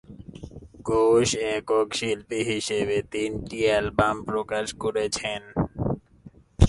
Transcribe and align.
কুস 0.85 1.29
একক 1.51 1.87
শিল্পী 1.93 2.39
হিসেবে 2.43 2.97
তিনটি 3.13 3.59
অ্যালবাম 3.65 4.15
প্রকাশ 4.23 4.65
করেছেন। 4.73 5.41